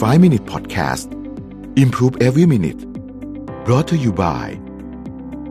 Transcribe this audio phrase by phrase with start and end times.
[0.00, 1.12] 5 Minute Podcast
[1.76, 2.80] Improve Every Minute
[3.66, 4.58] brought to you by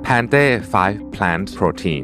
[0.02, 2.04] Pante 5 Plant Protein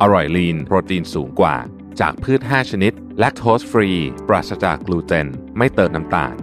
[0.00, 1.56] อร่อยลีนโปรตีนสูงกว่า
[2.00, 3.90] จากพืช 5 ชนิด แลคโตสฟรี
[4.28, 5.26] ปราศจากกลูเตน
[5.58, 6.34] ไม่เติมน้ำตาล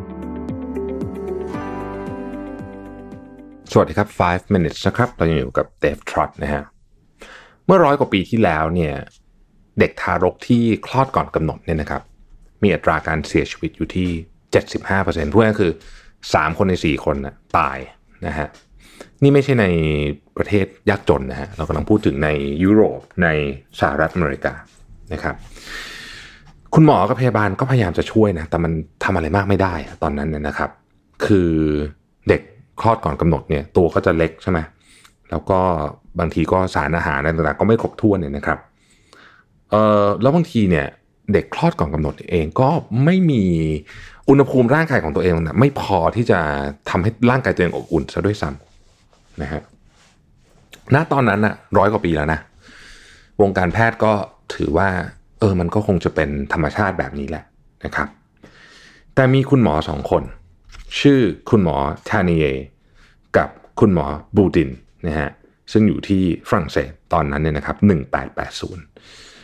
[3.71, 6.63] สวัสดีครับ 5 minutes นะครับ เรายังอยู่กับเดฟทรอตนะฮะ
[7.65, 8.93] เมื่อร้อยกว่าปีที่แล้วเนี่ย
[9.79, 12.01] เด็กทารกที่คลอดก่อนกำหนดเนี่ยนะครับ
[12.61, 14.11] มีอัตราการเสียชีวิตอยู่ที่
[14.63, 15.71] 75%พูดง่ายคือ
[16.13, 17.77] 3 คนใน 4 คนนะตาย
[18.27, 18.47] นะฮะ
[19.23, 19.65] นี่ไม่ใช่ใน
[20.37, 22.29] ประเทศยากจนนะฮะเรากำลังพูดถึงใน
[22.63, 23.27] ยุโรปใน
[23.79, 24.53] สหรัฐอเมริกา
[25.13, 25.35] นะครับ
[26.73, 28.71] คุณหมอกับพยาบาลก็พยายามจะช่วยนะแต่มัน
[29.03, 29.73] ทำอะไรมากไม่ได้
[30.03, 30.69] ตอนนั้นนะครับ
[31.25, 31.51] คือ
[32.27, 32.41] เด็ก
[32.81, 34.59] คลอดก่อนกำหนดเนี่ยตัวก็จะเล็กใช่ไหม
[35.29, 35.59] แล้วก็
[36.19, 38.59] บางทีก็สารอาหารอะไรต่างๆก็ไม่ครบถ้วนเนี่ยนะครับ
[39.71, 40.85] เออแล้วบางทีเนี่ย
[41.33, 42.69] เด็กคลอดก่อนกำหนดเองก็
[43.05, 43.43] ไม่มี
[44.29, 46.39] อุณหภูมิร่างกายของตัวเองนะไม่พอที่จะ
[46.89, 49.61] ทำให้ร่างกายตัวเองอบอุ่นซะด้วยซ้ำนะฮะ
[50.93, 52.39] ณตอนนั้นน่ะร้อยกว่าปีแล้วนะ
[53.41, 54.13] วงการแพทย์ก็
[54.55, 54.89] ถือว่า
[55.39, 57.43] เออมันก็คงจะเป็นธรรมชาติแบบนี้แหละ
[57.85, 58.07] นะครับ
[59.15, 60.23] แต่มีคุณหมอสองคน
[60.99, 61.75] ชื่อคุณหมอ
[62.09, 62.45] ทานิเย
[63.37, 64.69] กับคุณหมอบูดิน
[65.07, 65.29] นะฮะ
[65.71, 67.77] ซึ่งอยู่ที่ฝรั่งเศสตอนนั้นเนี่ยนะครับ
[68.75, 69.34] 1880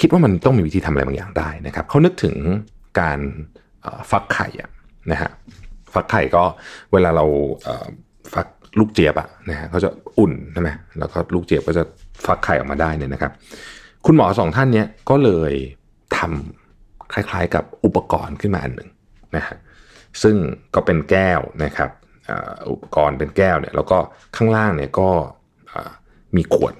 [0.00, 2.36] คิดว่ามันต้องมีวิธีทำอะไรบางอย่างได้นะครับเขานึกถึง
[3.00, 3.18] การ
[4.10, 4.70] ฟักไข่อะ
[5.10, 5.30] นะฮะ
[5.94, 6.44] ฟักไข่ก็
[6.92, 7.24] เวลาเรา
[8.34, 8.46] ฟัก
[8.78, 11.84] ลูกเจี๊ยบอะนะฮะเขาจะอุ่นใช่ไหมแล้วก็ลูกเจี๊ยบก็จะ
[12.26, 13.32] ฟักไข่ออกมาได้เนี่ยนะครับ
[14.06, 15.52] คุณหมอสองท่านเนี้ยก็เลย
[16.16, 18.90] ทำคล้ายๆ กับอุปกรณ์ขึ้นมาอันหนึ่ง
[19.36, 19.56] นะฮะ
[20.22, 20.36] ซึ่ง
[20.74, 21.90] ก็เป็นแก้วนะครับ
[22.70, 23.98] อุปกรณ์เป็นแก้วเนี่ยแล้วก็
[24.36, 25.08] ข้างล่างเนี่ยก็
[26.36, 26.74] มีขวด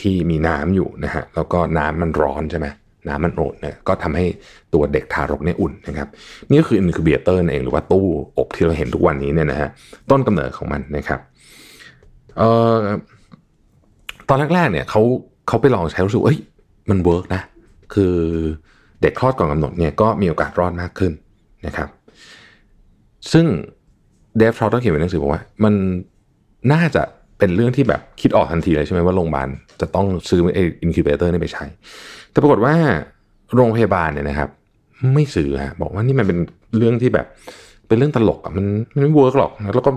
[0.00, 2.66] ที่มีน้ำอยู่นะฮะแล้วก็น้ำมันร้อนใช่ไหม
[3.08, 4.26] น้ำมันเดือดเนี่ยก็ทำให้
[4.74, 6.08] ตัวเด็กทารกเนี่ยอุ่นนะครับ
[6.48, 8.06] นี่ก็คือ incubator เองหรือว่าตู้
[8.38, 9.68] อบที่เราเห็นทุกวันนี้เนี่ยนะฮะ
[10.10, 11.20] ต้นกำเนิดของมันนะครับ
[12.38, 12.76] เอ่อ
[14.28, 15.02] ตอนแรกๆเนี่ยเขา
[15.48, 16.40] เขาไปลองใช้รู้สึกเอ้ย
[16.90, 17.42] มัน work นะ
[17.94, 18.14] คือ
[19.02, 21.12] เด็กคลอดก่อนกำหนดเนี่ยก็มีโอกาสรอดมากขึ้น
[21.66, 21.88] นะครับ
[23.32, 23.46] ซึ่ง
[24.36, 25.74] Dave Trott้องเขียนเป็นหนังสือบอกว่า มัน
[26.72, 27.02] น่าจะ
[27.38, 29.48] เป็นเรื่องที่แบบคิดออกทันทีเลยใช่ไหมว่าโรงพยาบาล
[29.80, 31.64] จะต้องซื้อไอ้ incubator นี่ไปใช้
[32.30, 32.74] แต่ปรากฏว่า
[33.54, 34.48] โรงพยาบาลเนี่ยนะครับ
[35.14, 36.38] ไม่ซื้อฮะบอกว่านี่มันเป็น
[36.76, 37.26] เรื่องที่แบบ
[37.88, 39.90] เป็นเรื่องตลกอะมันมันไม่ work หรอก แล้วก็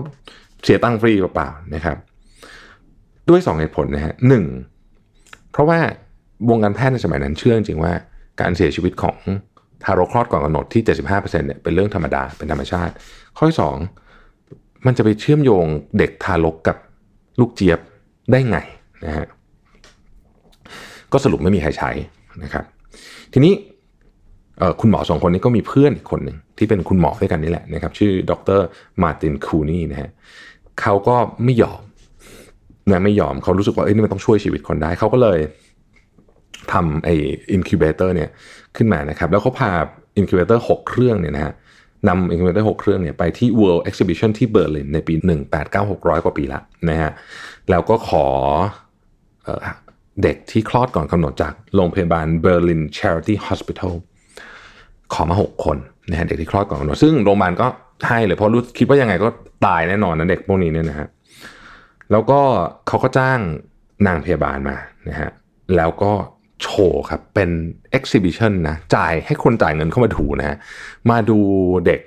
[0.64, 1.96] เสียตังค์ฟรีเปล่าๆนะครับ
[3.28, 4.44] ด้วยสองเหตุผลนะฮะหนึ่ง
[5.52, 5.78] เพราะว่า
[6.50, 7.92] วงการแพทย์ในสมัยนั้นเชื่อจริงว่า
[8.40, 9.16] การเสียชีวิตของ
[9.84, 12.92] ทารกคลอดก่อนกำหนดที่ 75%เนี่ยเป็นเรื่องธรรมดาเป็นธรรมชาติ
[13.36, 13.76] ข้อที่สอง
[14.86, 15.66] มันจะไปเชื่อมโยง
[15.98, 16.76] เด็กทารกกับ
[17.40, 17.80] ลูกเจี๊ยบ
[18.30, 18.58] ได้ไง
[19.06, 19.26] นะฮะ
[21.12, 21.90] ก็สรุปไม่มีใครใช้
[22.42, 22.64] นะครับ
[23.32, 23.52] ทีนี้
[24.80, 30.10] คุณหมอสองคนนี้ก็มีเพื่อนอีกคนหนึ่งที่เป็นคุณหมอด้วยกันนี่แหละนะครับ ชื่อดMartin Couney นะฮะ
[30.80, 31.82] เขาก็ไม่ยอม
[32.90, 35.38] นะไม่ยอมเขารู้สึกว่าเอ้ยนี่มันต้องช่วยชีวิตคนได้เขาก็เลย
[36.72, 37.14] ทำไอ้
[37.52, 38.30] incubator เนี่ย
[38.76, 39.70] ขึ้นมานะครับ แล้วเขาพา
[40.16, 41.52] incubator หกเครื่องเนี่ยนะฮะ
[42.08, 45.14] นำ incubator หกเครื่องเนี่ยไปที่ World Exhibition ที่เบอร์ลินในปี
[45.68, 47.12] 189600 กว่าปีละนะฮะ
[47.70, 48.26] แล้วก็ขอ
[49.44, 49.60] เออ
[50.22, 53.92] เด็กที่คลอดก่อนกำหนดจากโรงพยาบาลเบอร์ลิน Charity Hospital
[55.12, 55.76] ขอมาหกคน
[56.10, 57.66] นะฮะเด็กที่คลอดก่อนกำหนด ซึ่งโรงพยาบาลก็
[58.08, 59.28] ให้เลยเพราะรู้คิดว่ายังไงก็
[59.66, 61.08] ตายแน่นอนนะเด็กพวกนี้เนี่ยนะฮะ
[62.10, 62.40] แล้วก็
[62.88, 63.40] เขาก็จ้าง
[64.06, 64.76] นางพยาบาลมา
[65.08, 65.30] นะฮะ
[65.76, 66.12] แล้วก็
[66.62, 67.50] โชว์ครับ เป็น
[67.98, 70.56] exhibition นะ จ่ายให้คนจ่ายเงินเข้ามาดูนะฮะ
[71.10, 71.38] มาดู
[71.86, 72.00] เด็ก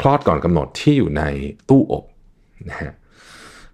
[0.00, 1.22] คลอดก่อนกำหนดที่อยู่ใน
[1.68, 2.04] ตู้อบ
[2.70, 2.92] นะฮะ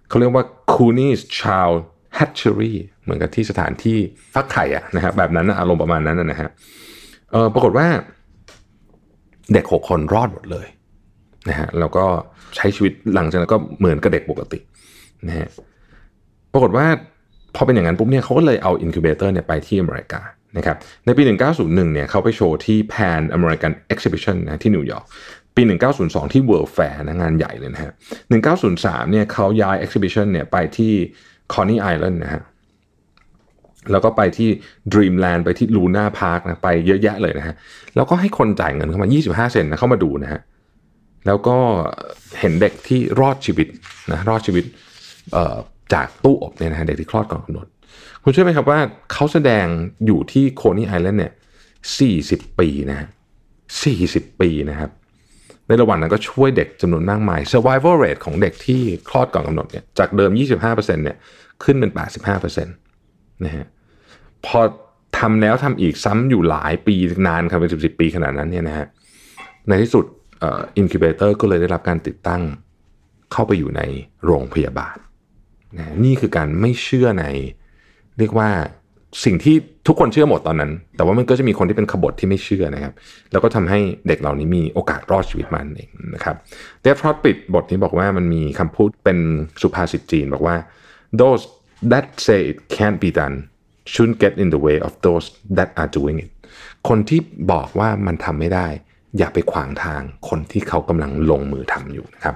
[0.07, 0.43] เขาเรียกว่า
[0.73, 1.77] Cooney's Child
[2.17, 3.97] Hatchery เหมือนกับที่สถานที่
[4.33, 6.49] ฟักไข่อะนะฮะแบบนั้นอารมณ์ประมาณนั้นนะฮะ
[7.31, 7.87] เออปรากฏว่า
[9.53, 10.67] เด็กหกคนรอดหมดเลย
[11.49, 12.05] นะฮะแล้วก็
[12.55, 14.59] ใช้ชีวิตหลังจากนั้นก็เหมือนกับเด็กปกติ
[15.27, 15.47] นะฮะ
[16.53, 16.85] ปรากฏว่า
[17.57, 20.21] พอเป็นอย่างนั้นปุ๊บเนี่ยเขาก็เลยเอาอินคิวเบเตอร์เนี่ยไปที่อเมริกา
[20.57, 25.05] นะครับในปี 1901 เนี่ยเขาไปโชว์ที่ Pan American Exhibition นะที่นิวยอร์ก
[25.55, 25.61] ปี
[25.97, 27.91] 1902 ที่ World Fair นะงานใหญ่เลยนะฮะ
[28.51, 30.93] 1903 เนี่ยเขาย้าย Exhibition เนี่ยไปที่
[31.53, 32.41] Coney Island นะฮะ
[33.91, 34.49] แล้วก็ไปที่
[34.93, 37.55] Dreamland ไปที่ Luna Park นะไปเยอะแยะเลยนะฮะ
[37.95, 40.41] แล้วก็ให้คนจ่ายเงินเข้ามา 25 เซนต์นะเข้ามาดูนะฮะ
[41.27, 41.57] แล้วก็
[42.39, 43.67] เห็นเด็กที่รอดชีวิต
[44.11, 44.65] นะรอดชีวิต
[45.33, 45.57] เอ่อ
[45.93, 47.67] จากตู้อบเนี่ยนะฮะเด็กที่คลอดก่อนกำหนด
[48.23, 48.79] คุณเชื่อไหมครับว่า
[49.11, 49.65] เขาแสดง
[50.05, 51.33] อยู่ที่โคนี่ไอแลนด์เนี่ย
[52.13, 53.09] 40 ปีนะฮะ
[53.73, 54.91] 40 ปีนะครับ
[55.67, 60.31] ในระหว่างนั้นก็ช่วยเด็กจำนวนมากมาย survival rate ของเด็กที่คลอดก่อนกำหนดเนี่ยจากเดิม
[60.63, 61.17] 25%เนี่ย
[61.63, 61.91] ขึ้นเป็น
[62.27, 63.65] 85%นะฮะ
[64.45, 64.59] พอ
[65.17, 66.95] ทำแล้วทำอีกซ้ำอยู่หลายปี
[67.27, 68.87] นานครับเป็นสิบสิบปีขนาดนั้นเนี่ยนะฮะ
[69.67, 70.05] ในที่สุด
[70.77, 72.41] อินคิวเบเตอร์ก็เลยได้รับการติดตั้ง
[73.31, 73.81] เข้าไปอยู่ใน
[74.25, 74.97] โรงพยาบาล
[75.77, 77.25] นะนี่คือการไม่เชื่อใน
[78.19, 78.49] เรียกว่า
[79.25, 79.55] สิ่งที่
[79.87, 82.93] ทุกคนเชื่อหมดตอนนั้น แต่ว่ามันก็จะมีคนที่เป็นขบฏที่ไม่เชื่อนะครับ
[83.31, 86.35] แล้วก็ทำให้เด็กเหล่านี้มีโอกาสรอดชีวิตมันเองนะครับ
[86.81, 89.17] เดฟทรอตปิดบทนี้บอกว่ามันมีคำพูดเป็น
[89.61, 90.55] สุภาษิตจีนบอกว่า
[91.19, 91.43] those
[91.91, 93.35] that say it can't be done
[93.91, 95.25] shouldn't get in the way of those
[95.57, 96.31] that are doing it
[96.87, 97.19] คนที่
[97.51, 98.67] บอกว่ามันทำไม่ได้
[99.17, 102.35] อย่าไปขวางทางคนที่เขากำลังลงมือทำอยู่นะครับ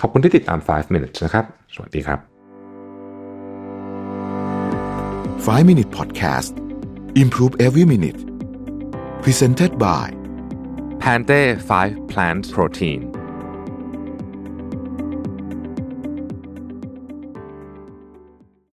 [0.00, 1.44] ขอบคุณที่ติดตาม 5 minutes นะครับ
[1.74, 2.18] สวัสดีครับ
[5.46, 6.52] 5 minute podcast
[7.22, 8.20] improve every minute
[9.24, 10.06] presented by
[11.02, 13.00] Pante 5 plant protein